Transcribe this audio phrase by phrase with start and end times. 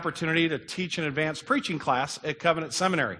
[0.00, 3.18] opportunity to teach an advanced preaching class at Covenant Seminary.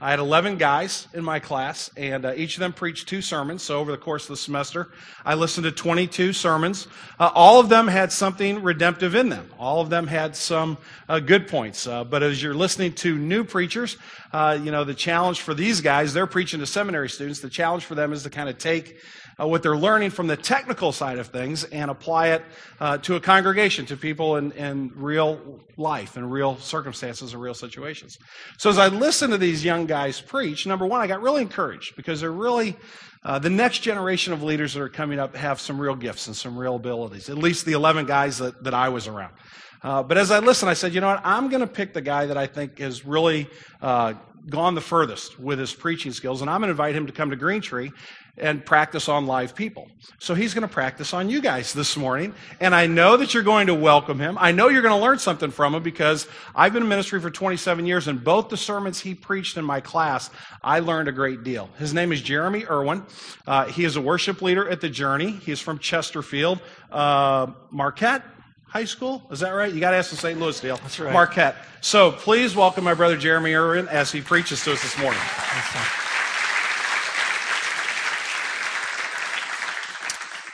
[0.00, 3.64] I had 11 guys in my class, and uh, each of them preached two sermons.
[3.64, 4.92] So, over the course of the semester,
[5.24, 6.86] I listened to 22 sermons.
[7.18, 9.50] Uh, all of them had something redemptive in them.
[9.58, 11.88] All of them had some uh, good points.
[11.88, 13.96] Uh, but as you're listening to new preachers,
[14.32, 17.40] uh, you know, the challenge for these guys, they're preaching to seminary students.
[17.40, 18.98] The challenge for them is to kind of take
[19.40, 22.44] uh, what they're learning from the technical side of things and apply it
[22.80, 27.54] uh, to a congregation, to people in, in real life, in real circumstances, and real
[27.54, 28.18] situations.
[28.58, 31.96] So as I listened to these young guys preach, number one, I got really encouraged
[31.96, 32.76] because they're really
[33.22, 36.36] uh, the next generation of leaders that are coming up have some real gifts and
[36.36, 37.28] some real abilities.
[37.28, 39.34] At least the 11 guys that, that I was around.
[39.82, 41.22] Uh, but as I listened, I said, you know what?
[41.24, 43.48] I'm going to pick the guy that I think has really
[43.80, 44.14] uh,
[44.48, 47.30] gone the furthest with his preaching skills, and I'm going to invite him to come
[47.30, 47.90] to Green Tree
[48.36, 49.88] and practice on live people.
[50.18, 52.34] So he's going to practice on you guys this morning.
[52.60, 54.36] And I know that you're going to welcome him.
[54.40, 57.30] I know you're going to learn something from him because I've been in ministry for
[57.30, 60.30] 27 years and both the sermons he preached in my class,
[60.62, 61.68] I learned a great deal.
[61.78, 63.04] His name is Jeremy Irwin.
[63.46, 65.32] Uh, he is a worship leader at The Journey.
[65.32, 66.60] He's from Chesterfield.
[66.90, 68.24] Uh, Marquette,
[68.66, 69.22] High School.
[69.30, 69.72] Is that right?
[69.72, 70.38] You got to ask the St.
[70.38, 70.76] Louis deal.
[70.76, 71.12] That's right.
[71.12, 71.56] Marquette.
[71.80, 75.20] So please welcome my brother Jeremy Irwin as he preaches to us this morning.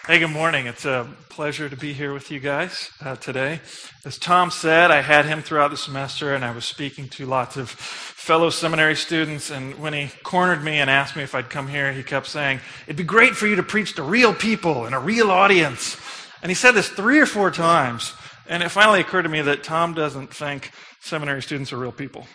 [0.06, 0.68] Hey, good morning.
[0.68, 3.60] It's a pleasure to be here with you guys uh, today.
[4.04, 7.56] As Tom said, I had him throughout the semester, and I was speaking to lots
[7.56, 9.50] of fellow seminary students.
[9.50, 12.60] And when he cornered me and asked me if I'd come here, he kept saying,
[12.86, 15.96] It'd be great for you to preach to real people and a real audience.
[16.40, 18.14] And he said this three or four times.
[18.46, 22.28] And it finally occurred to me that Tom doesn't think seminary students are real people.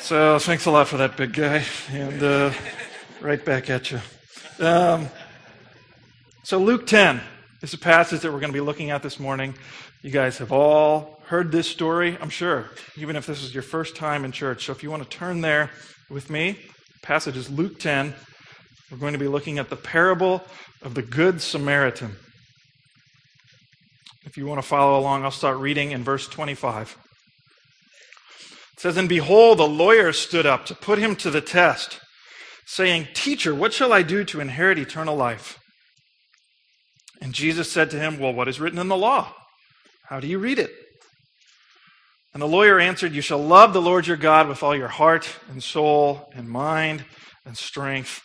[0.00, 1.64] So thanks a lot for that, big guy.
[1.90, 2.52] And uh,
[3.22, 4.00] right back at you.
[4.60, 5.08] Um,
[6.48, 7.20] so, Luke 10
[7.60, 9.54] is a passage that we're going to be looking at this morning.
[10.00, 13.96] You guys have all heard this story, I'm sure, even if this is your first
[13.96, 14.64] time in church.
[14.64, 15.68] So, if you want to turn there
[16.08, 18.14] with me, the passage is Luke 10.
[18.90, 20.42] We're going to be looking at the parable
[20.80, 22.16] of the Good Samaritan.
[24.24, 26.96] If you want to follow along, I'll start reading in verse 25.
[28.72, 32.00] It says, And behold, a lawyer stood up to put him to the test,
[32.64, 35.58] saying, Teacher, what shall I do to inherit eternal life?
[37.20, 39.34] And Jesus said to him, Well, what is written in the law?
[40.08, 40.70] How do you read it?
[42.32, 45.28] And the lawyer answered, You shall love the Lord your God with all your heart
[45.48, 47.04] and soul and mind
[47.44, 48.20] and strength,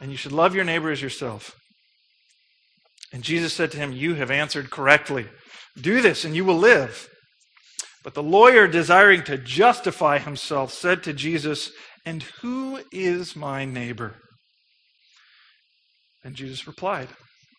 [0.00, 1.54] and you should love your neighbor as yourself.
[3.12, 5.26] And Jesus said to him, You have answered correctly.
[5.80, 7.08] Do this, and you will live.
[8.02, 11.70] But the lawyer, desiring to justify himself, said to Jesus,
[12.04, 14.16] And who is my neighbor?
[16.24, 17.08] And Jesus replied,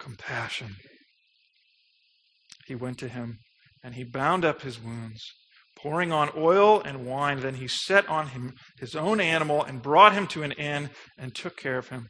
[0.00, 0.74] compassion.
[2.66, 3.38] He went to him
[3.82, 5.22] and he bound up his wounds,
[5.76, 7.40] pouring on oil and wine.
[7.40, 11.34] Then he set on him his own animal and brought him to an inn and
[11.34, 12.08] took care of him.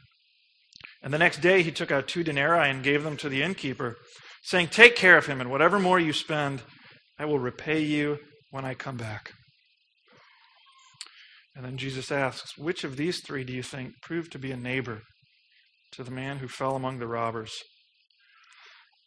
[1.02, 3.96] And the next day he took out two denarii and gave them to the innkeeper,
[4.42, 6.62] saying, Take care of him, and whatever more you spend,
[7.18, 8.18] I will repay you
[8.50, 9.32] when I come back.
[11.56, 14.56] And then Jesus asks, Which of these three do you think proved to be a
[14.56, 15.02] neighbor
[15.92, 17.52] to the man who fell among the robbers?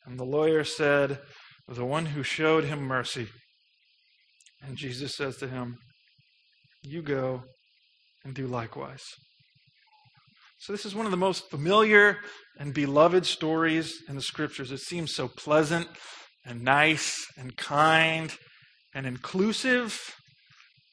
[0.05, 1.19] And the lawyer said,
[1.67, 3.27] The one who showed him mercy.
[4.61, 5.77] And Jesus says to him,
[6.81, 7.43] You go
[8.23, 9.03] and do likewise.
[10.59, 12.19] So, this is one of the most familiar
[12.57, 14.71] and beloved stories in the scriptures.
[14.71, 15.87] It seems so pleasant
[16.45, 18.33] and nice and kind
[18.93, 19.99] and inclusive.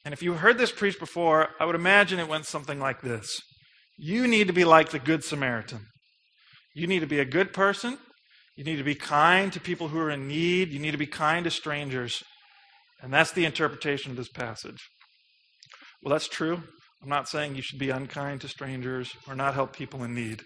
[0.03, 3.39] And if you heard this preached before, I would imagine it went something like this
[3.97, 5.85] You need to be like the Good Samaritan.
[6.73, 7.97] You need to be a good person
[8.55, 10.69] you need to be kind to people who are in need.
[10.69, 12.21] You need to be kind to strangers.
[13.01, 14.79] And that's the interpretation of this passage.
[16.03, 16.63] Well, that's true.
[17.01, 20.43] I'm not saying you should be unkind to strangers or not help people in need.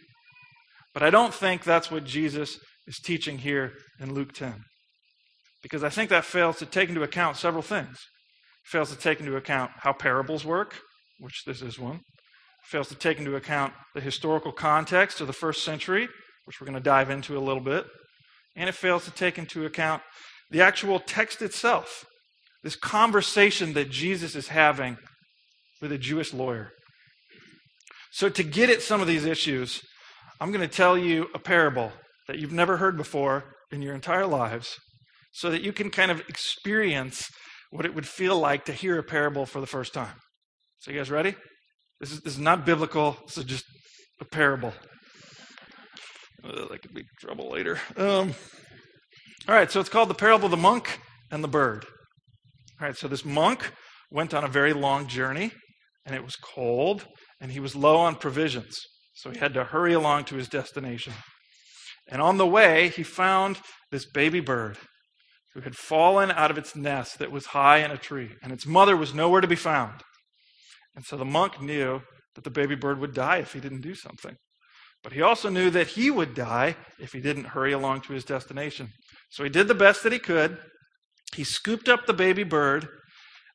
[0.93, 2.57] But I don't think that's what Jesus
[2.87, 4.63] is teaching here in Luke 10.
[5.61, 7.97] Because I think that fails to take into account several things.
[8.65, 10.75] It fails to take into account how parables work,
[11.19, 11.95] which this is one.
[11.95, 16.07] It fails to take into account the historical context of the first century,
[16.45, 17.85] which we're going to dive into a little bit
[18.55, 20.01] and it fails to take into account
[20.49, 22.05] the actual text itself.
[22.63, 24.97] this conversation that Jesus is having
[25.81, 26.71] with a Jewish lawyer.
[28.11, 29.81] So, to get at some of these issues,
[30.41, 31.91] I'm going to tell you a parable
[32.27, 34.79] that you've never heard before in your entire lives
[35.31, 37.29] so that you can kind of experience
[37.69, 40.15] what it would feel like to hear a parable for the first time.
[40.79, 41.35] So, you guys ready?
[41.99, 43.65] This is, this is not biblical, this is just
[44.19, 44.73] a parable.
[46.45, 47.79] Uh, that could be trouble later.
[47.97, 48.35] Um,
[49.47, 50.99] all right, so it's called the parable of the monk
[51.31, 51.85] and the bird.
[52.79, 53.71] All right, so this monk
[54.11, 55.51] went on a very long journey,
[56.05, 57.07] and it was cold,
[57.41, 58.77] and he was low on provisions.
[59.15, 61.13] So he had to hurry along to his destination.
[62.07, 63.59] And on the way, he found
[63.91, 64.77] this baby bird
[65.53, 68.67] who had fallen out of its nest that was high in a tree, and its
[68.67, 70.01] mother was nowhere to be found.
[70.95, 72.01] And so the monk knew
[72.35, 74.35] that the baby bird would die if he didn't do something.
[75.05, 78.25] But he also knew that he would die if he didn't hurry along to his
[78.25, 78.89] destination.
[79.29, 80.57] So he did the best that he could.
[81.35, 82.87] He scooped up the baby bird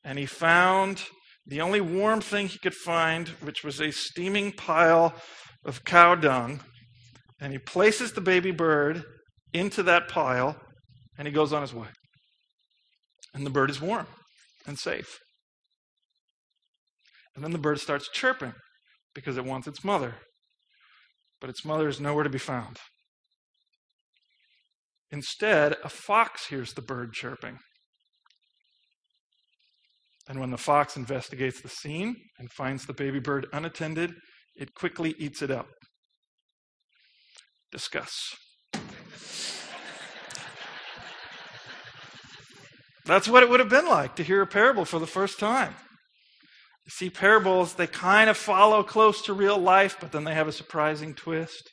[0.05, 1.03] and he found
[1.45, 5.13] the only warm thing he could find, which was a steaming pile
[5.65, 6.61] of cow dung.
[7.41, 9.03] And he places the baby bird
[9.53, 10.55] into that pile
[11.19, 11.89] and he goes on his way.
[13.35, 14.07] And the bird is warm
[14.69, 15.19] and safe.
[17.35, 18.55] And then the bird starts chirping
[19.17, 20.15] because it wants its mother.
[21.41, 22.79] But its mother is nowhere to be found.
[25.11, 27.59] Instead, a fox hears the bird chirping.
[30.29, 34.15] And when the fox investigates the scene and finds the baby bird unattended,
[34.55, 35.67] it quickly eats it up.
[37.73, 38.37] Discuss.
[43.07, 45.75] That's what it would have been like to hear a parable for the first time.
[46.91, 50.49] You see, parables, they kind of follow close to real life, but then they have
[50.49, 51.71] a surprising twist.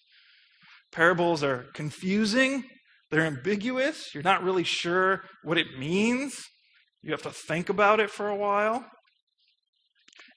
[0.91, 2.63] Parables are confusing,
[3.09, 6.45] they're ambiguous, you're not really sure what it means.
[7.01, 8.85] You have to think about it for a while.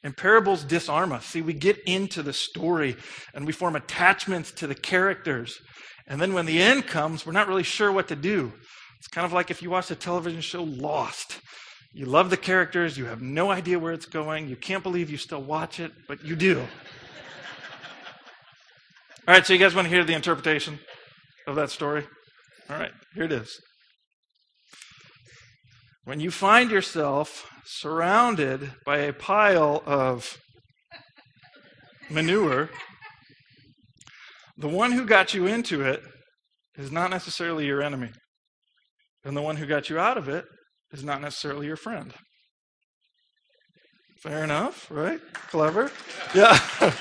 [0.03, 1.27] And parables disarm us.
[1.27, 2.97] See, we get into the story
[3.35, 5.59] and we form attachments to the characters.
[6.07, 8.55] And then when the end comes, we're not really sure what to do.
[8.99, 11.41] It's kind of like if you watch the television show Lost.
[11.93, 15.17] You love the characters, you have no idea where it's going, you can't believe you
[15.17, 16.61] still watch it, but you do.
[19.27, 20.79] All right, so you guys want to hear the interpretation
[21.49, 22.07] of that story?
[22.69, 23.61] All right, here it is.
[26.05, 30.39] When you find yourself surrounded by a pile of
[32.09, 32.71] manure,
[34.57, 36.03] the one who got you into it
[36.77, 38.11] is not necessarily your enemy.
[39.25, 40.45] And the one who got you out of it
[40.93, 42.13] is not necessarily your friend.
[44.23, 45.21] Fair enough, right?
[45.33, 45.91] Clever?
[46.35, 46.59] Yeah.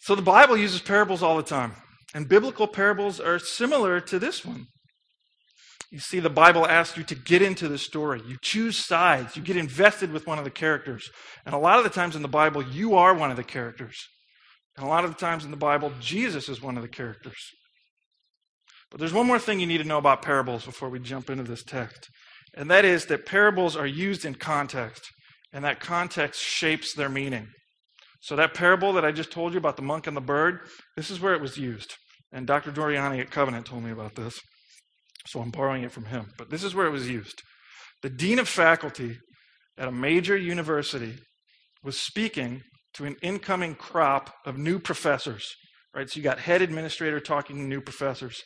[0.00, 1.74] so the Bible uses parables all the time.
[2.14, 4.66] And biblical parables are similar to this one.
[5.90, 8.20] You see, the Bible asks you to get into the story.
[8.26, 9.36] You choose sides.
[9.36, 11.08] You get invested with one of the characters.
[11.46, 14.06] And a lot of the times in the Bible, you are one of the characters.
[14.76, 17.38] And a lot of the times in the Bible, Jesus is one of the characters.
[18.90, 21.44] But there's one more thing you need to know about parables before we jump into
[21.44, 22.08] this text.
[22.54, 25.02] And that is that parables are used in context.
[25.52, 27.48] And that context shapes their meaning.
[28.20, 30.60] So, that parable that I just told you about the monk and the bird,
[30.96, 31.94] this is where it was used.
[32.32, 32.72] And Dr.
[32.72, 34.40] Doriani at Covenant told me about this.
[35.26, 36.32] So, I'm borrowing it from him.
[36.36, 37.40] But this is where it was used.
[38.02, 39.16] The dean of faculty
[39.78, 41.14] at a major university
[41.82, 42.62] was speaking
[42.94, 45.46] to an incoming crop of new professors.
[45.94, 46.10] Right?
[46.10, 48.42] So, you got head administrator talking to new professors.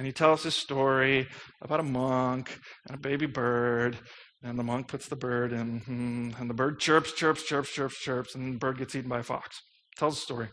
[0.00, 1.28] And he tells this story
[1.60, 3.98] about a monk and a baby bird
[4.42, 7.98] and the monk puts the bird in, hmm, and the bird chirps, chirps, chirps, chirps,
[7.98, 9.60] chirps, and the bird gets eaten by a fox.
[9.98, 10.48] Tells the story.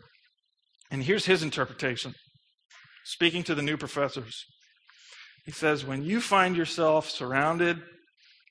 [0.91, 2.13] And here's his interpretation.
[3.05, 4.43] Speaking to the new professors,
[5.45, 7.81] he says, When you find yourself surrounded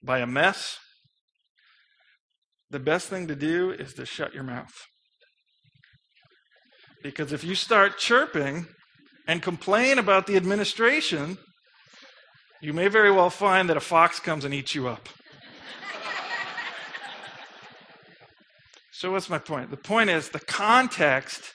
[0.03, 0.79] by a mess,
[2.71, 4.73] the best thing to do is to shut your mouth.
[7.03, 8.69] Because if you start chirping
[9.27, 11.39] and complain about the administration,
[12.61, 15.09] you may very well find that a fox comes and eats you up.
[18.93, 19.71] So, what's my point?
[19.71, 21.53] The point is the context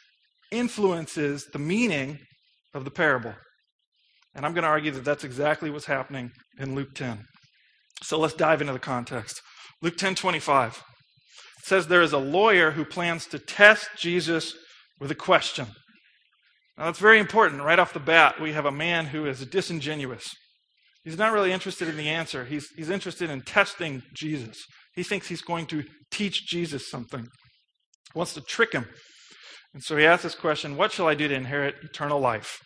[0.52, 2.20] influences the meaning
[2.74, 3.34] of the parable.
[4.36, 7.26] And I'm going to argue that that's exactly what's happening in Luke 10.
[8.04, 9.42] So let's dive into the context.
[9.82, 10.84] Luke 10 25
[11.64, 14.56] says there is a lawyer who plans to test Jesus
[15.00, 15.68] with a question.
[16.78, 17.62] Now, that's very important.
[17.62, 20.34] Right off the bat, we have a man who is disingenuous.
[21.04, 24.58] He's not really interested in the answer, he's, he's interested in testing Jesus.
[24.94, 28.88] He thinks he's going to teach Jesus something, he wants to trick him.
[29.74, 32.60] And so he asks this question What shall I do to inherit eternal life?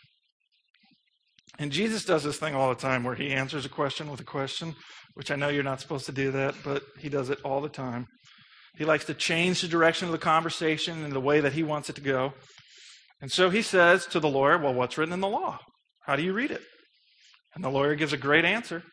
[1.57, 4.25] And Jesus does this thing all the time where he answers a question with a
[4.25, 4.75] question,
[5.13, 7.69] which I know you're not supposed to do that, but he does it all the
[7.69, 8.07] time.
[8.77, 11.89] He likes to change the direction of the conversation and the way that he wants
[11.89, 12.33] it to go.
[13.25, 15.57] And so he says to the lawyer, Well, what's written in the law?
[16.01, 16.61] How do you read it?
[17.55, 18.83] And the lawyer gives a great answer.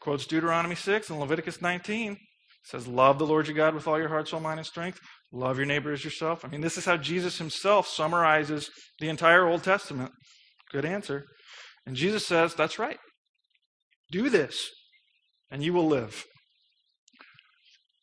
[0.00, 2.16] Quotes Deuteronomy 6 and Leviticus 19.
[2.62, 5.00] Says, Love the Lord your God with all your heart, soul, mind, and strength.
[5.32, 6.44] Love your neighbor as yourself.
[6.44, 8.70] I mean, this is how Jesus himself summarizes
[9.00, 10.12] the entire Old Testament.
[10.70, 11.24] Good answer.
[11.84, 13.00] And Jesus says, That's right.
[14.12, 14.70] Do this,
[15.50, 16.24] and you will live.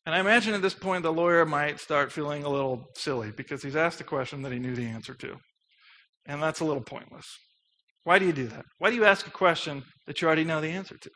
[0.06, 3.64] And I imagine at this point the lawyer might start feeling a little silly because
[3.64, 5.38] he's asked a question that he knew the answer to.
[6.26, 7.28] And that's a little pointless.
[8.04, 8.66] Why do you do that?
[8.80, 11.10] Why do you ask a question that you already know the answer to?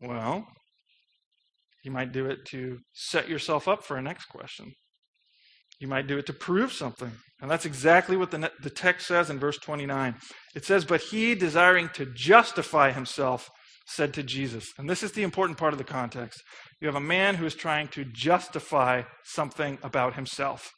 [0.00, 0.46] Well,
[1.84, 4.72] you might do it to set yourself up for a next question.
[5.78, 7.10] You might do it to prove something.
[7.40, 10.14] And that's exactly what the, the text says in verse 29.
[10.54, 13.48] It says, But he, desiring to justify himself,
[13.86, 14.72] said to Jesus.
[14.78, 16.42] And this is the important part of the context.
[16.80, 20.70] You have a man who is trying to justify something about himself.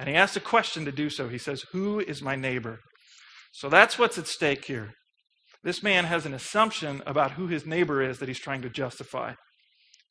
[0.00, 1.28] And he asks a question to do so.
[1.28, 2.80] He says, Who is my neighbor?
[3.52, 4.94] So that's what's at stake here.
[5.62, 9.34] This man has an assumption about who his neighbor is that he's trying to justify.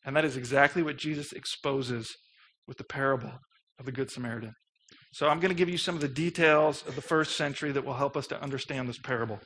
[0.06, 2.08] And that is exactly what Jesus exposes
[2.68, 3.32] with the parable
[3.80, 4.54] of the Good Samaritan.
[5.12, 7.84] So I'm going to give you some of the details of the first century that
[7.84, 9.40] will help us to understand this parable.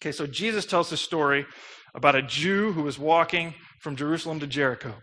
[0.00, 1.46] Okay, so Jesus tells this story
[1.94, 4.96] about a Jew who was walking from Jerusalem to Jericho.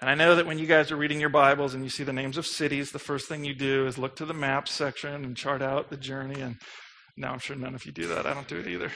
[0.00, 2.12] And I know that when you guys are reading your Bibles and you see the
[2.12, 5.36] names of cities, the first thing you do is look to the map section and
[5.36, 6.40] chart out the journey.
[6.40, 6.56] And
[7.16, 8.24] now I'm sure none of you do that.
[8.24, 8.92] I don't do it either.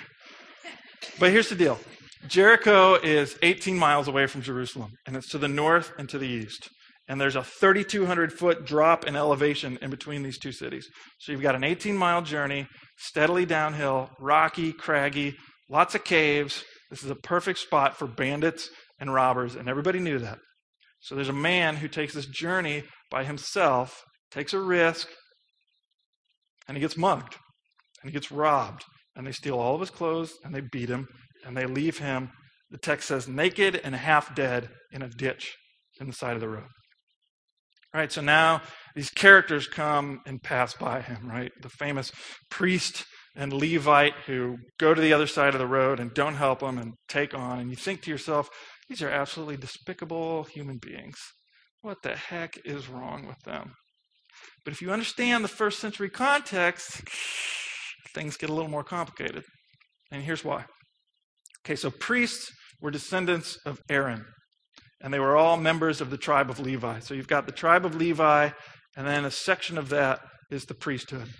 [1.19, 1.81] But here's the deal
[2.29, 6.29] Jericho is 18 miles away from Jerusalem, and it's to the north and to the
[6.29, 6.69] east.
[7.09, 10.89] And there's a 3,200 foot drop in elevation in between these two cities.
[11.19, 15.35] So you've got an 18 mile journey, steadily downhill, rocky, craggy,
[15.69, 16.63] lots of caves.
[16.91, 20.39] This is a perfect spot for bandits and robbers, and everybody knew that.
[21.03, 25.09] So there's a man who takes this journey by himself, takes a risk,
[26.67, 27.37] and he gets mugged,
[28.01, 28.85] and he gets robbed,
[29.17, 31.09] and they steal all of his clothes, and they beat him,
[31.45, 32.31] and they leave him,
[32.71, 35.57] the text says, naked and half dead in a ditch
[36.01, 36.69] in the side of the road.
[37.95, 38.63] All right, so now
[38.95, 41.51] these characters come and pass by him, right?
[41.61, 42.13] The famous
[42.49, 43.05] priest
[43.37, 46.79] and Levite who go to the other side of the road and don't help him
[46.79, 47.59] and take on.
[47.59, 48.49] And you think to yourself,
[48.93, 51.17] these are absolutely despicable human beings.
[51.81, 53.73] What the heck is wrong with them?
[54.67, 57.01] But if you understand the first century context,
[58.15, 59.45] things get a little more complicated.
[60.11, 60.67] And here's why.
[61.65, 62.51] Okay, so priests
[62.83, 64.27] were descendants of Aaron,
[65.01, 66.99] and they were all members of the tribe of Levi.
[66.99, 68.51] So you've got the tribe of Levi,
[68.95, 70.21] and then a section of that
[70.51, 71.31] is the priesthood.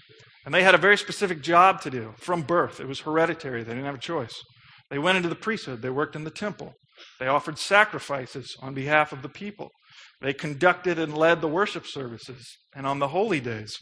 [0.47, 2.81] And they had a very specific job to do from birth.
[2.81, 4.41] It was hereditary, they didn't have a choice.
[4.89, 6.73] They went into the priesthood, they worked in the temple,
[7.19, 9.71] they offered sacrifices on behalf of the people,
[10.21, 13.77] they conducted and led the worship services and on the holy days.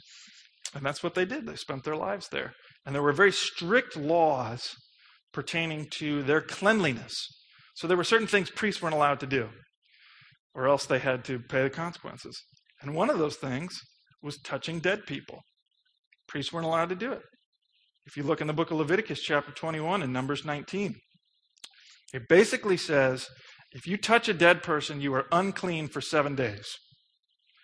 [0.74, 1.46] And that's what they did.
[1.46, 2.52] They spent their lives there.
[2.86, 4.74] And there were very strict laws
[5.32, 7.14] pertaining to their cleanliness.
[7.74, 9.48] So there were certain things priests weren't allowed to do,
[10.54, 12.42] or else they had to pay the consequences.
[12.80, 13.78] And one of those things
[14.22, 15.40] was touching dead people.
[16.26, 17.22] Priests weren't allowed to do it.
[18.06, 20.94] If you look in the book of Leviticus, chapter 21, and Numbers 19,
[22.12, 23.28] it basically says
[23.72, 26.76] if you touch a dead person, you are unclean for seven days.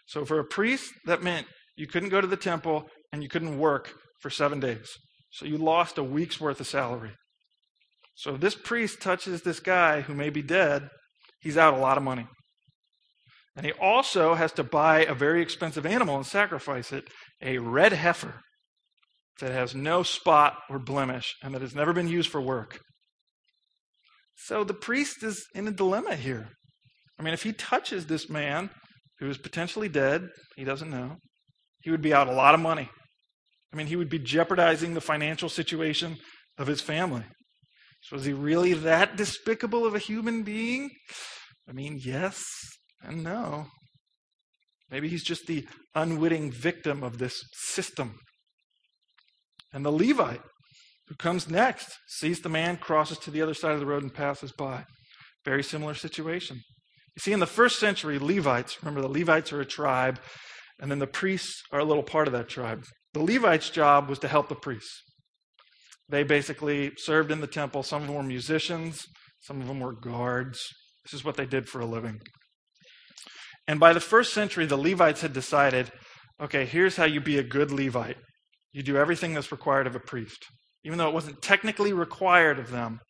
[0.06, 3.58] So for a priest, that meant you couldn't go to the temple and you couldn't
[3.58, 4.88] work for seven days.
[5.30, 7.12] So you lost a week's worth of salary.
[8.14, 10.88] So if this priest touches this guy who may be dead,
[11.40, 12.26] he's out a lot of money.
[13.56, 17.08] And he also has to buy a very expensive animal and sacrifice it
[17.42, 18.40] a red heifer
[19.40, 22.80] that has no spot or blemish and that has never been used for work.
[24.36, 26.48] So the priest is in a dilemma here.
[27.18, 28.70] I mean, if he touches this man
[29.18, 31.16] who is potentially dead, he doesn't know,
[31.80, 32.88] he would be out a lot of money.
[33.72, 36.18] I mean, he would be jeopardizing the financial situation
[36.58, 37.24] of his family.
[38.02, 40.90] So, is he really that despicable of a human being?
[41.68, 42.44] I mean, yes
[43.02, 43.66] and no.
[44.90, 48.18] Maybe he's just the unwitting victim of this system.
[49.72, 50.42] And the Levite,
[51.08, 54.12] who comes next, sees the man, crosses to the other side of the road, and
[54.12, 54.84] passes by.
[55.44, 56.60] Very similar situation.
[57.16, 60.18] You see, in the first century, Levites, remember the Levites are a tribe,
[60.80, 62.84] and then the priests are a little part of that tribe.
[63.14, 65.02] The Levites' job was to help the priests.
[66.08, 67.82] They basically served in the temple.
[67.82, 69.06] Some of them were musicians,
[69.40, 70.60] some of them were guards.
[71.04, 72.20] This is what they did for a living.
[73.68, 75.90] And by the first century, the Levites had decided
[76.38, 78.18] okay, here's how you be a good Levite
[78.72, 80.44] you do everything that's required of a priest.
[80.86, 83.00] Even though it wasn't technically required of them,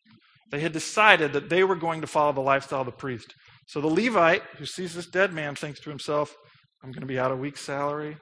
[0.49, 3.35] they had decided that they were going to follow the lifestyle of the priest.
[3.67, 6.35] So the Levite, who sees this dead man, thinks to himself,
[6.83, 8.17] I'm going to be out a week's salary.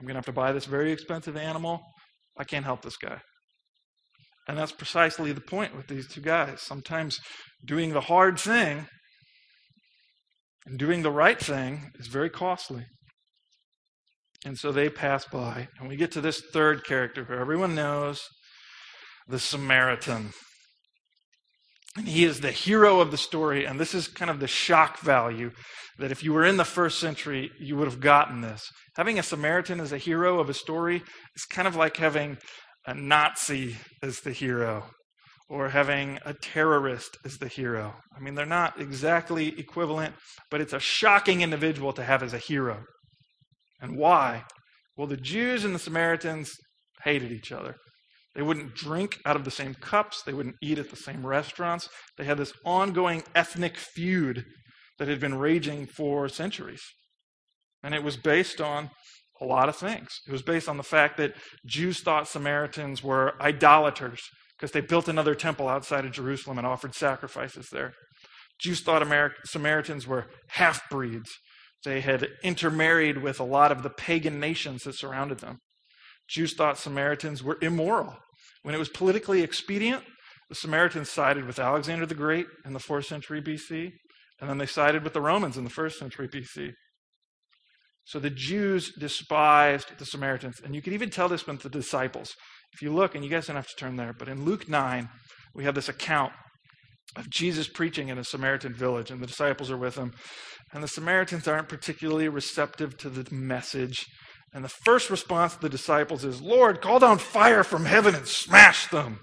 [0.00, 1.82] I'm going to have to buy this very expensive animal.
[2.38, 3.18] I can't help this guy.
[4.48, 6.62] And that's precisely the point with these two guys.
[6.62, 7.18] Sometimes
[7.64, 8.86] doing the hard thing
[10.64, 12.86] and doing the right thing is very costly.
[14.46, 15.68] And so they pass by.
[15.78, 18.22] And we get to this third character who everyone knows
[19.28, 20.32] the Samaritan.
[21.96, 23.64] And he is the hero of the story.
[23.64, 25.52] And this is kind of the shock value
[25.98, 28.68] that if you were in the first century, you would have gotten this.
[28.96, 31.02] Having a Samaritan as a hero of a story
[31.36, 32.36] is kind of like having
[32.86, 34.86] a Nazi as the hero
[35.48, 37.94] or having a terrorist as the hero.
[38.16, 40.14] I mean, they're not exactly equivalent,
[40.50, 42.84] but it's a shocking individual to have as a hero.
[43.80, 44.44] And why?
[44.96, 46.52] Well, the Jews and the Samaritans
[47.04, 47.76] hated each other.
[48.34, 50.22] They wouldn't drink out of the same cups.
[50.22, 51.88] They wouldn't eat at the same restaurants.
[52.18, 54.44] They had this ongoing ethnic feud
[54.98, 56.82] that had been raging for centuries.
[57.82, 58.90] And it was based on
[59.40, 60.20] a lot of things.
[60.26, 61.34] It was based on the fact that
[61.66, 64.20] Jews thought Samaritans were idolaters
[64.56, 67.92] because they built another temple outside of Jerusalem and offered sacrifices there.
[68.60, 69.06] Jews thought
[69.44, 71.30] Samaritans were half breeds.
[71.84, 75.58] They had intermarried with a lot of the pagan nations that surrounded them.
[76.28, 78.16] Jews thought Samaritans were immoral.
[78.64, 80.02] When it was politically expedient,
[80.48, 83.92] the Samaritans sided with Alexander the Great in the 4th century BC,
[84.40, 86.72] and then they sided with the Romans in the 1st century BC.
[88.04, 90.60] So the Jews despised the Samaritans.
[90.64, 92.34] And you can even tell this with the disciples.
[92.72, 95.10] If you look, and you guys don't have to turn there, but in Luke 9,
[95.54, 96.32] we have this account
[97.16, 100.12] of Jesus preaching in a Samaritan village, and the disciples are with him.
[100.72, 104.06] And the Samaritans aren't particularly receptive to the message.
[104.54, 108.28] And the first response of the disciples is, Lord, call down fire from heaven and
[108.28, 109.18] smash them.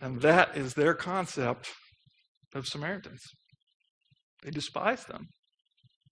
[0.00, 1.70] And that is their concept
[2.54, 3.22] of Samaritans.
[4.42, 5.28] They despise them,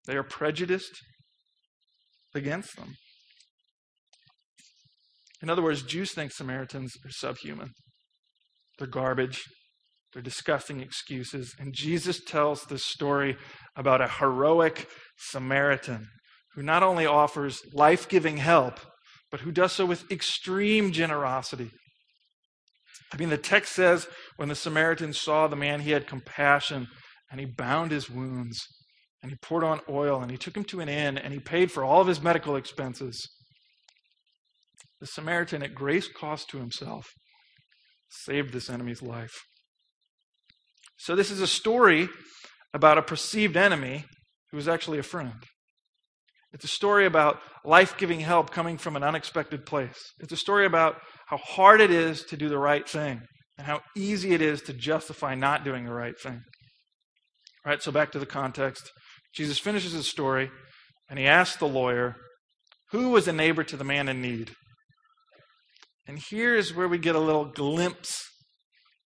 [0.06, 0.98] they are prejudiced
[2.34, 2.94] against them.
[5.42, 7.70] In other words, Jews think Samaritans are subhuman.
[8.78, 9.44] They're garbage.
[10.12, 11.54] They're disgusting excuses.
[11.58, 13.36] And Jesus tells this story
[13.76, 16.06] about a heroic Samaritan
[16.56, 18.80] who not only offers life giving help,
[19.30, 21.70] but who does so with extreme generosity.
[23.12, 26.88] I mean, the text says when the Samaritan saw the man, he had compassion
[27.30, 28.66] and he bound his wounds
[29.22, 31.70] and he poured on oil and he took him to an inn and he paid
[31.70, 33.28] for all of his medical expenses.
[35.00, 37.06] The Samaritan, at great cost to himself,
[38.08, 39.44] saved this enemy's life.
[40.96, 42.08] So, this is a story
[42.72, 44.06] about a perceived enemy
[44.50, 45.44] who is actually a friend.
[46.56, 50.14] It's a story about life giving help coming from an unexpected place.
[50.20, 53.20] It's a story about how hard it is to do the right thing
[53.58, 56.40] and how easy it is to justify not doing the right thing.
[57.62, 58.90] All right, so back to the context.
[59.34, 60.50] Jesus finishes his story
[61.10, 62.16] and he asks the lawyer,
[62.90, 64.52] Who was a neighbor to the man in need?
[66.08, 68.18] And here's where we get a little glimpse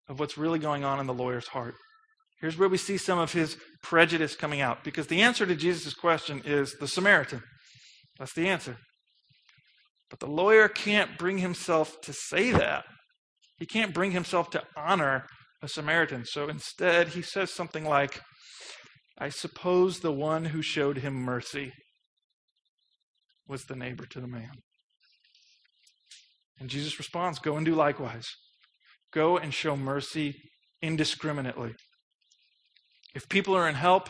[0.08, 1.74] of what's really going on in the lawyer's heart.
[2.42, 4.84] Here's where we see some of his prejudice coming out.
[4.84, 7.42] Because the answer to Jesus' question is the Samaritan.
[8.18, 8.78] That's the answer.
[10.10, 12.86] But the lawyer can't bring himself to say that.
[13.58, 15.26] He can't bring himself to honor
[15.62, 16.26] a Samaritan.
[16.26, 18.22] So instead, he says something like,
[19.18, 21.74] I suppose the one who showed him mercy
[23.48, 24.52] was the neighbor to the man.
[26.58, 28.28] And Jesus responds, Go and do likewise.
[29.12, 30.36] Go and show mercy
[30.82, 31.74] indiscriminately.
[33.16, 34.10] If people are in help,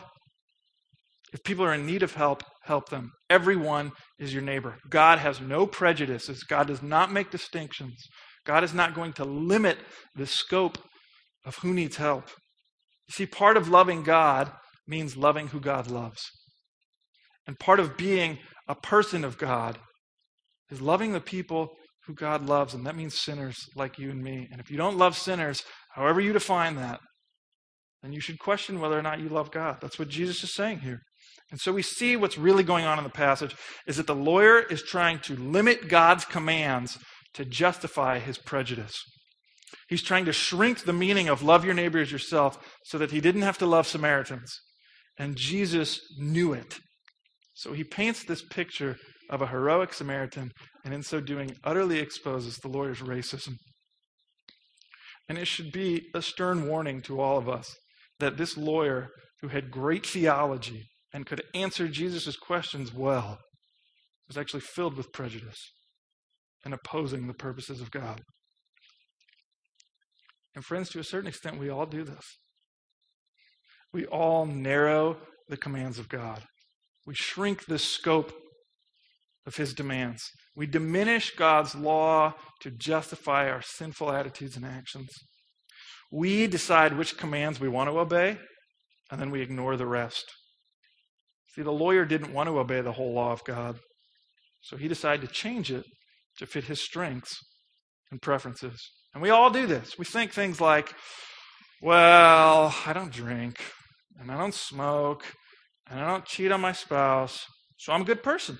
[1.32, 3.12] if people are in need of help, help them.
[3.28, 4.76] Everyone is your neighbor.
[4.88, 6.42] God has no prejudices.
[6.42, 8.04] God does not make distinctions.
[8.44, 9.78] God is not going to limit
[10.16, 10.78] the scope
[11.44, 12.28] of who needs help.
[13.08, 14.50] You see, part of loving God
[14.86, 16.22] means loving who God loves.
[17.46, 19.78] And part of being a person of God
[20.70, 21.70] is loving the people
[22.06, 24.48] who God loves, and that means sinners like you and me.
[24.50, 25.62] And if you don't love sinners,
[25.94, 27.00] however you define that,
[28.02, 29.78] then you should question whether or not you love God.
[29.80, 31.02] That's what Jesus is saying here.
[31.50, 34.60] And so we see what's really going on in the passage is that the lawyer
[34.60, 36.98] is trying to limit God's commands
[37.34, 39.02] to justify his prejudice.
[39.88, 43.20] He's trying to shrink the meaning of love your neighbor as yourself so that he
[43.20, 44.60] didn't have to love Samaritans.
[45.18, 46.78] And Jesus knew it.
[47.54, 48.96] So he paints this picture
[49.28, 50.50] of a heroic Samaritan,
[50.84, 53.54] and in so doing, utterly exposes the lawyer's racism.
[55.28, 57.76] And it should be a stern warning to all of us
[58.20, 59.08] that this lawyer,
[59.40, 63.38] who had great theology and could answer Jesus' questions well,
[64.28, 65.72] was actually filled with prejudice
[66.64, 68.20] and opposing the purposes of God.
[70.54, 72.24] And friends, to a certain extent, we all do this.
[73.92, 75.16] We all narrow
[75.48, 76.42] the commands of God.
[77.06, 78.32] We shrink the scope
[79.46, 80.22] of his demands.
[80.54, 85.10] We diminish God's law to justify our sinful attitudes and actions.
[86.10, 88.38] We decide which commands we want to obey,
[89.10, 90.24] and then we ignore the rest.
[91.54, 93.78] See, the lawyer didn't want to obey the whole law of God,
[94.60, 95.84] so he decided to change it
[96.38, 97.38] to fit his strengths
[98.10, 98.80] and preferences.
[99.12, 99.98] And we all do this.
[99.98, 100.94] We think things like,
[101.82, 103.60] well, I don't drink,
[104.18, 105.24] and I don't smoke,
[105.88, 107.46] and I don't cheat on my spouse,
[107.78, 108.58] so I'm a good person.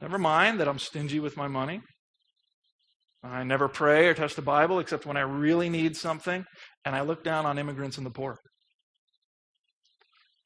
[0.00, 1.80] Never mind that I'm stingy with my money.
[3.22, 6.44] I never pray or touch the Bible except when I really need something,
[6.84, 8.38] and I look down on immigrants and the poor.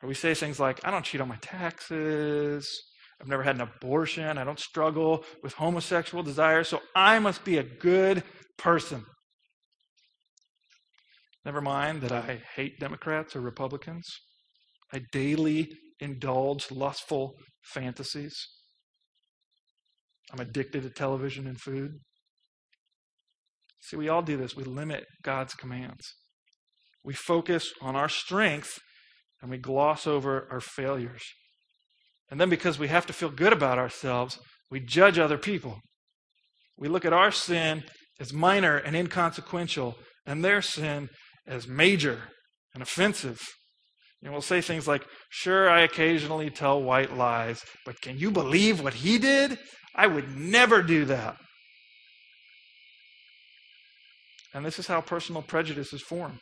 [0.03, 2.69] Or we say things like, I don't cheat on my taxes.
[3.21, 4.39] I've never had an abortion.
[4.39, 8.23] I don't struggle with homosexual desire, so I must be a good
[8.57, 9.05] person.
[11.45, 14.07] Never mind that I hate Democrats or Republicans.
[14.93, 18.35] I daily indulge lustful fantasies.
[20.33, 21.93] I'm addicted to television and food.
[23.81, 24.57] See, we all do this.
[24.57, 26.15] We limit God's commands.
[27.03, 28.79] We focus on our strength
[29.41, 31.23] and we gloss over our failures.
[32.31, 34.39] And then, because we have to feel good about ourselves,
[34.71, 35.81] we judge other people.
[36.77, 37.85] We look at our sin
[38.21, 41.09] as minor and inconsequential, and their sin
[41.47, 42.21] as major
[42.75, 43.41] and offensive.
[44.23, 48.83] And we'll say things like, Sure, I occasionally tell white lies, but can you believe
[48.83, 49.59] what he did?
[49.95, 51.37] I would never do that.
[54.55, 56.39] And this is how personal prejudice is formed.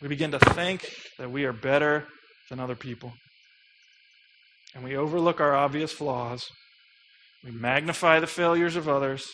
[0.00, 2.06] We begin to think that we are better
[2.48, 3.12] than other people.
[4.74, 6.48] And we overlook our obvious flaws.
[7.44, 9.26] We magnify the failures of others.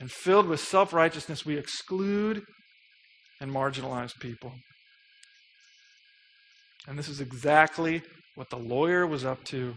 [0.00, 2.42] And filled with self righteousness, we exclude
[3.40, 4.52] and marginalize people.
[6.86, 8.02] And this is exactly
[8.34, 9.74] what the lawyer was up to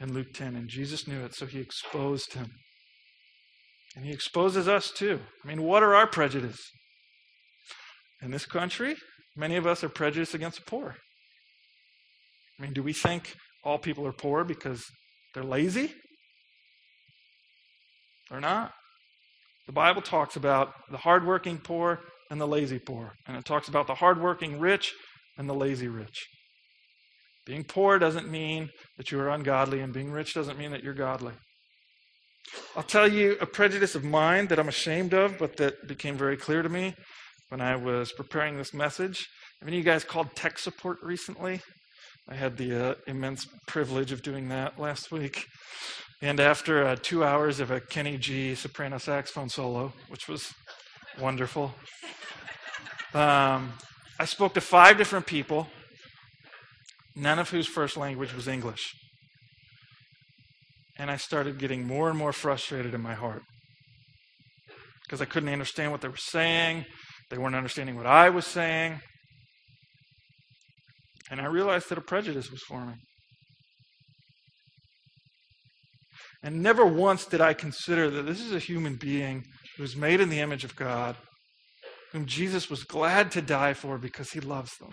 [0.00, 0.56] in Luke 10.
[0.56, 2.48] And Jesus knew it, so he exposed him.
[3.96, 5.20] And he exposes us too.
[5.44, 6.60] I mean, what are our prejudices?
[8.22, 8.96] In this country,
[9.36, 10.96] many of us are prejudiced against the poor.
[12.58, 14.84] I mean, do we think all people are poor because
[15.34, 15.92] they're lazy?
[18.30, 18.72] They're not.
[19.66, 23.12] The Bible talks about the hardworking poor and the lazy poor.
[23.26, 24.92] And it talks about the hardworking rich
[25.38, 26.26] and the lazy rich.
[27.46, 30.94] Being poor doesn't mean that you are ungodly, and being rich doesn't mean that you're
[30.94, 31.34] godly.
[32.76, 36.36] I'll tell you a prejudice of mine that I'm ashamed of, but that became very
[36.36, 36.94] clear to me
[37.48, 39.28] when I was preparing this message.
[39.60, 41.60] Have any of you guys called tech support recently?
[42.28, 45.46] I had the uh, immense privilege of doing that last week.
[46.22, 50.52] And after uh, two hours of a Kenny G soprano saxophone solo, which was
[51.20, 51.74] wonderful,
[53.12, 53.74] um,
[54.18, 55.68] I spoke to five different people,
[57.14, 58.94] none of whose first language was English.
[60.98, 63.42] And I started getting more and more frustrated in my heart
[65.04, 66.84] because I couldn't understand what they were saying.
[67.30, 69.00] They weren't understanding what I was saying.
[71.30, 72.98] And I realized that a prejudice was forming.
[76.42, 79.44] And never once did I consider that this is a human being
[79.78, 81.16] who's made in the image of God,
[82.12, 84.90] whom Jesus was glad to die for because he loves them.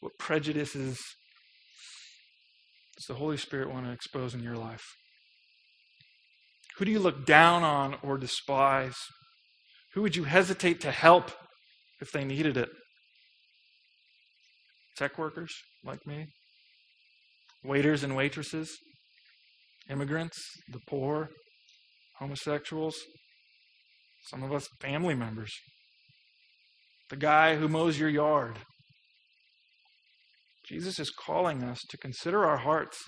[0.00, 0.98] what prejudices
[2.94, 4.84] does the Holy Spirit want to expose in your life?
[6.76, 8.96] Who do you look down on or despise?
[9.94, 11.30] Who would you hesitate to help
[12.02, 12.68] if they needed it?
[14.98, 15.50] Tech workers
[15.82, 16.26] like me?
[17.64, 18.76] Waiters and waitresses?
[19.88, 20.36] Immigrants?
[20.70, 21.30] The poor?
[22.18, 22.96] Homosexuals?
[24.26, 25.52] Some of us family members?
[27.08, 28.58] The guy who mows your yard?
[30.68, 33.02] Jesus is calling us to consider our hearts.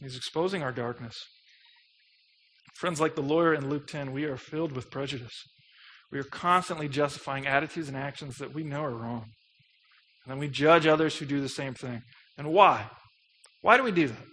[0.00, 1.16] He's exposing our darkness.
[2.76, 5.42] Friends, like the lawyer in Luke 10, we are filled with prejudice.
[6.12, 9.24] We are constantly justifying attitudes and actions that we know are wrong.
[10.24, 12.02] And then we judge others who do the same thing.
[12.36, 12.88] And why?
[13.62, 14.26] Why do we do that?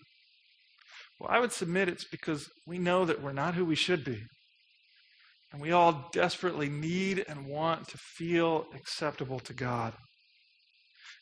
[1.19, 4.21] Well, I would submit it's because we know that we're not who we should be.
[5.55, 9.93] And we all desperately need and want to feel acceptable to God.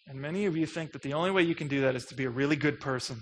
[0.08, 2.16] And many of you think that the only way you can do that is to
[2.16, 3.22] be a really good person.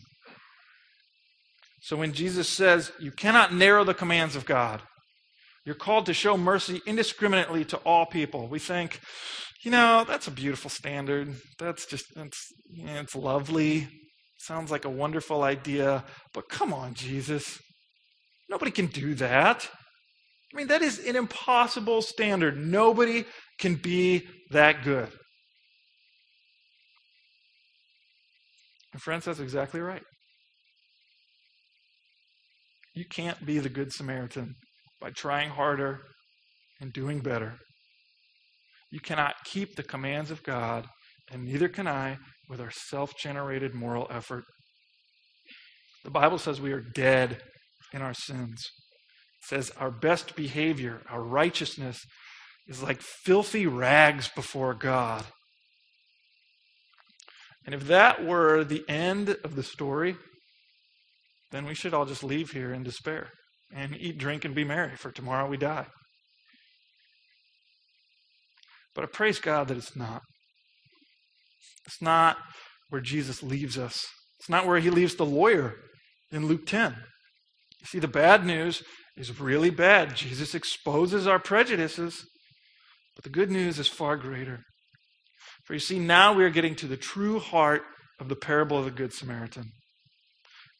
[1.81, 4.83] So when Jesus says, you cannot narrow the commands of God,
[5.65, 8.47] you're called to show mercy indiscriminately to all people.
[8.47, 9.01] We think,
[9.65, 11.35] you know, that's a beautiful standard.
[11.59, 13.89] That's just, it's, it's lovely.
[14.37, 17.59] Sounds like a wonderful idea, but come on, Jesus.
[18.49, 19.69] Nobody can do that.
[20.53, 22.57] I mean, that is an impossible standard.
[22.57, 23.25] Nobody
[23.57, 25.09] can be that good.
[28.93, 30.03] And friends, that's exactly right.
[32.93, 34.55] You can't be the Good Samaritan
[34.99, 36.01] by trying harder
[36.81, 37.55] and doing better.
[38.91, 40.87] You cannot keep the commands of God,
[41.31, 42.17] and neither can I
[42.49, 44.43] with our self generated moral effort.
[46.03, 47.41] The Bible says we are dead
[47.93, 48.69] in our sins.
[49.41, 52.05] Says our best behavior, our righteousness,
[52.67, 55.25] is like filthy rags before God.
[57.65, 60.15] And if that were the end of the story,
[61.51, 63.29] then we should all just leave here in despair
[63.73, 65.87] and eat, drink, and be merry, for tomorrow we die.
[68.93, 70.21] But I praise God that it's not.
[71.85, 72.37] It's not
[72.89, 74.05] where Jesus leaves us.
[74.39, 75.75] It's not where he leaves the lawyer
[76.31, 76.95] in Luke 10.
[77.79, 78.83] You see, the bad news
[79.17, 80.15] is really bad.
[80.15, 82.25] Jesus exposes our prejudices,
[83.15, 84.61] but the good news is far greater.
[85.65, 87.83] For you see, now we are getting to the true heart
[88.19, 89.71] of the parable of the Good Samaritan.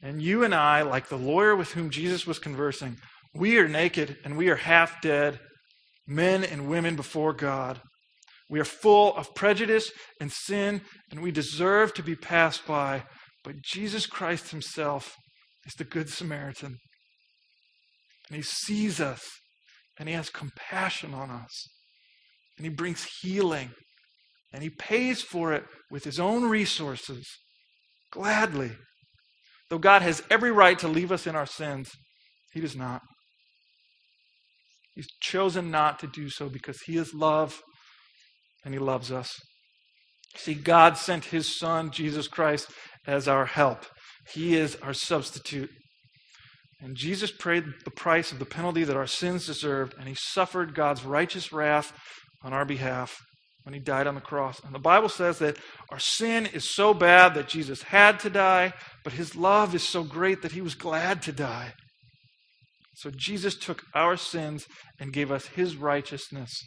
[0.02, 2.98] And you and I, like the lawyer with whom Jesus was conversing,
[3.34, 5.39] we are naked and we are half dead,
[6.08, 7.80] men and women before God.
[8.50, 13.04] We are full of prejudice and sin, and we deserve to be passed by.
[13.44, 15.15] But Jesus Christ Himself
[15.65, 16.78] is the Good Samaritan.
[18.32, 19.22] And He sees us,
[20.00, 21.67] and He has compassion on us,
[22.58, 23.72] and He brings healing,
[24.54, 27.28] and He pays for it with His own resources,
[28.10, 28.72] gladly.
[29.70, 31.91] Though God has every right to leave us in our sins,
[32.54, 33.02] He does not.
[34.96, 37.62] He's chosen not to do so because He is love
[38.63, 39.30] and He loves us.
[40.38, 42.72] See, God sent His Son, Jesus Christ,
[43.06, 43.86] as our help.
[44.34, 45.70] He is our substitute.
[46.82, 50.74] And Jesus paid the price of the penalty that our sins deserved, and He suffered
[50.74, 51.94] God's righteous wrath
[52.44, 53.20] on our behalf
[53.63, 54.60] when He died on the cross.
[54.63, 55.58] And the Bible says that
[55.91, 60.04] our sin is so bad that Jesus had to die, but His love is so
[60.04, 61.74] great that He was glad to die.
[62.96, 64.65] So Jesus took our sins
[65.00, 66.63] and gave us His righteousness.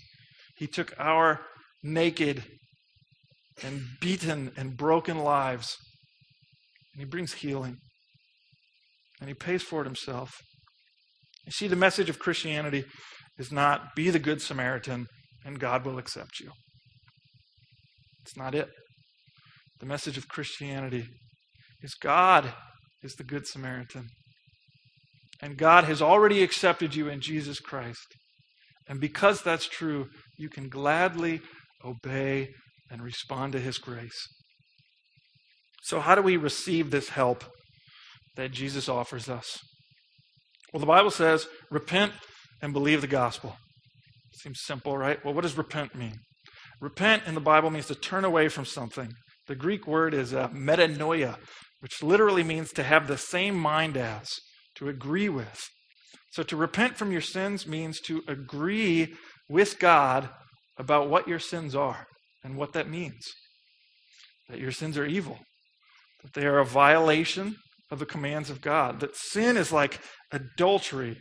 [0.56, 1.40] He took our
[1.82, 2.44] naked
[3.62, 5.76] and beaten and broken lives.
[6.94, 7.78] And he brings healing.
[9.24, 10.42] And he pays for it himself.
[11.46, 12.84] You see, the message of Christianity
[13.38, 15.06] is not be the good Samaritan
[15.46, 16.50] and God will accept you.
[18.20, 18.68] It's not it.
[19.80, 21.06] The message of Christianity
[21.80, 22.52] is God
[23.02, 24.08] is the good Samaritan.
[25.40, 28.06] And God has already accepted you in Jesus Christ.
[28.90, 31.40] And because that's true, you can gladly
[31.82, 32.50] obey,
[32.90, 34.28] and respond to His grace.
[35.82, 37.44] So, how do we receive this help
[38.36, 39.58] that Jesus offers us?
[40.72, 42.12] Well, the Bible says, repent
[42.60, 43.56] and believe the gospel.
[44.32, 45.24] Seems simple, right?
[45.24, 46.18] Well, what does repent mean?
[46.80, 49.12] Repent in the Bible means to turn away from something.
[49.46, 51.36] The Greek word is uh, metanoia,
[51.80, 54.28] which literally means to have the same mind as,
[54.76, 55.68] to agree with.
[56.32, 59.14] So to repent from your sins means to agree
[59.48, 60.28] with God
[60.76, 62.06] about what your sins are
[62.42, 63.22] and what that means.
[64.48, 65.38] That your sins are evil,
[66.22, 67.56] that they are a violation
[67.90, 70.00] of the commands of God, that sin is like
[70.32, 71.18] adultery.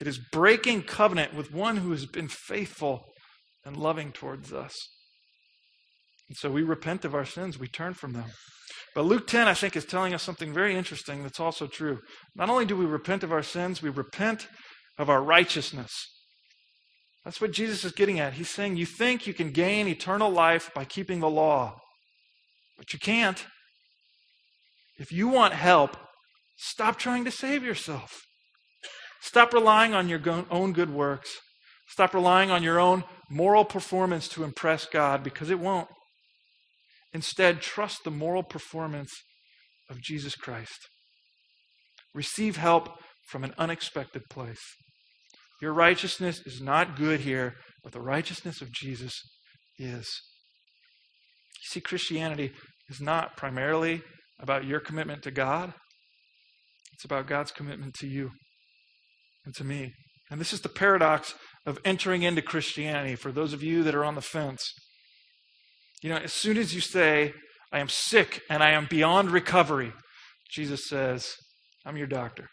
[0.00, 3.04] It is breaking covenant with one who has been faithful
[3.64, 4.74] and loving towards us.
[6.28, 8.30] And so we repent of our sins, we turn from them.
[8.94, 12.00] But Luke 10, I think, is telling us something very interesting that's also true.
[12.34, 14.48] Not only do we repent of our sins, we repent
[14.98, 15.92] of our righteousness.
[17.24, 18.34] That's what Jesus is getting at.
[18.34, 21.78] He's saying you think you can gain eternal life by keeping the law,
[22.78, 23.44] but you can't.
[25.00, 25.96] If you want help,
[26.58, 28.20] stop trying to save yourself.
[29.22, 31.38] Stop relying on your own good works.
[31.88, 35.88] Stop relying on your own moral performance to impress God because it won't.
[37.14, 39.10] Instead, trust the moral performance
[39.88, 40.78] of Jesus Christ.
[42.14, 42.90] Receive help
[43.28, 44.62] from an unexpected place.
[45.62, 49.14] Your righteousness is not good here, but the righteousness of Jesus
[49.78, 50.20] is.
[51.62, 52.52] You see, Christianity
[52.88, 54.02] is not primarily
[54.40, 55.72] about your commitment to God,
[56.92, 58.30] it's about God's commitment to you
[59.44, 59.92] and to me.
[60.30, 61.34] And this is the paradox
[61.66, 64.72] of entering into Christianity for those of you that are on the fence.
[66.02, 67.32] You know, as soon as you say,
[67.72, 69.92] I am sick and I am beyond recovery,
[70.50, 71.34] Jesus says,
[71.84, 72.48] I'm your doctor.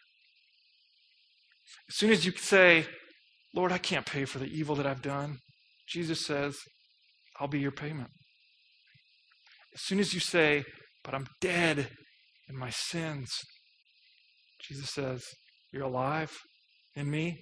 [1.89, 2.85] As soon as you say,
[3.55, 5.37] Lord, I can't pay for the evil that I've done,
[5.87, 6.57] Jesus says,
[7.39, 8.09] I'll be your payment.
[9.73, 10.63] As soon as you say,
[11.03, 11.89] but I'm dead
[12.49, 13.29] in my sins.
[14.61, 15.23] Jesus says,
[15.71, 16.31] You're alive
[16.95, 17.37] in me,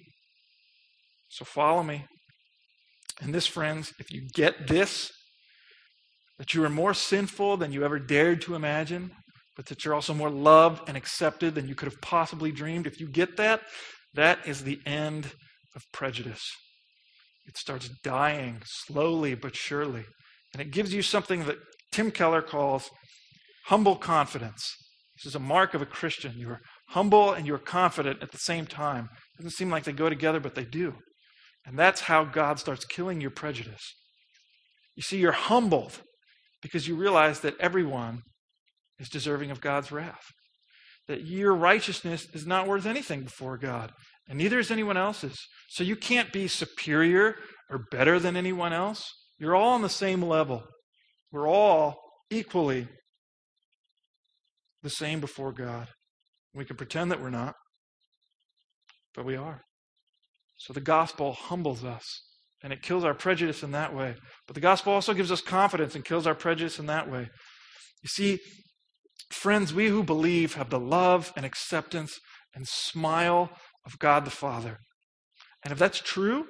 [1.28, 2.04] so follow me.
[3.20, 5.10] And this, friends, if you get this,
[6.38, 9.10] that you are more sinful than you ever dared to imagine,
[9.56, 13.00] but that you're also more loved and accepted than you could have possibly dreamed, if
[13.00, 13.62] you get that,
[14.14, 15.32] that is the end
[15.74, 16.44] of prejudice.
[17.46, 20.04] It starts dying slowly but surely.
[20.52, 21.58] And it gives you something that
[21.92, 22.90] Tim Keller calls
[23.66, 24.74] humble confidence.
[25.16, 26.34] This is a mark of a Christian.
[26.36, 29.08] You're humble and you're confident at the same time.
[29.34, 30.94] It doesn't seem like they go together, but they do.
[31.64, 33.82] And that's how God starts killing your prejudice.
[34.94, 36.00] You see, you're humbled
[36.62, 38.22] because you realize that everyone
[38.98, 40.24] is deserving of God's wrath.
[41.08, 43.92] That your righteousness is not worth anything before God,
[44.28, 45.38] and neither is anyone else's.
[45.68, 47.36] So you can't be superior
[47.70, 49.08] or better than anyone else.
[49.38, 50.64] You're all on the same level.
[51.30, 51.96] We're all
[52.30, 52.88] equally
[54.86, 55.88] the same before God.
[56.54, 57.54] We can pretend that we're not,
[59.16, 59.62] but we are.
[60.58, 62.04] So the gospel humbles us
[62.62, 64.14] and it kills our prejudice in that way.
[64.46, 67.28] But the gospel also gives us confidence and kills our prejudice in that way.
[68.02, 68.38] You see,
[69.32, 72.16] friends, we who believe have the love and acceptance
[72.54, 73.50] and smile
[73.84, 74.78] of God the Father.
[75.64, 76.46] And if that's true,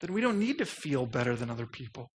[0.00, 2.08] then we don't need to feel better than other people.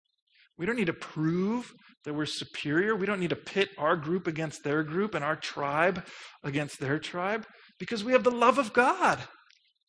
[0.57, 1.73] We don't need to prove
[2.05, 2.95] that we're superior.
[2.95, 6.05] We don't need to pit our group against their group and our tribe
[6.43, 7.45] against their tribe
[7.79, 9.19] because we have the love of God.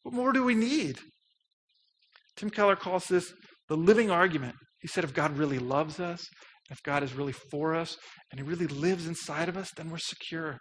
[0.02, 0.98] What more do we need?
[2.37, 3.33] Tim Keller calls this
[3.68, 4.57] the living argument.
[4.81, 6.26] He said if God really loves us,
[6.70, 7.96] if God is really for us,
[8.31, 10.59] and He really lives inside of us, then we're secure.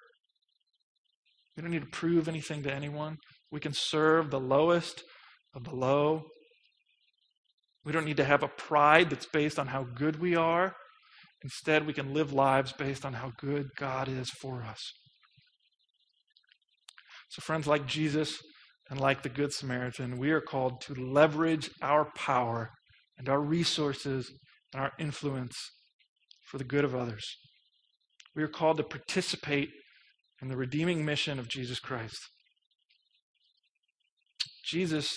[1.55, 3.17] We don't need to prove anything to anyone.
[3.51, 5.03] We can serve the lowest
[5.53, 6.23] of the low.
[7.85, 10.75] We don't need to have a pride that's based on how good we are.
[11.43, 14.81] Instead, we can live lives based on how good God is for us.
[17.29, 18.39] So, friends, like Jesus
[18.89, 22.71] and like the Good Samaritan, we are called to leverage our power
[23.17, 24.31] and our resources
[24.73, 25.55] and our influence
[26.49, 27.25] for the good of others.
[28.35, 29.69] We are called to participate
[30.41, 32.17] in the redeeming mission of Jesus Christ.
[34.65, 35.15] Jesus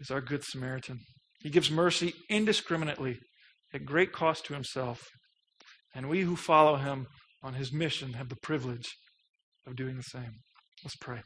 [0.00, 0.98] is our Good Samaritan.
[1.42, 3.18] He gives mercy indiscriminately
[3.74, 5.08] at great cost to himself.
[5.94, 7.06] And we who follow him
[7.42, 8.94] on his mission have the privilege
[9.66, 10.40] of doing the same.
[10.84, 11.20] Let's pray.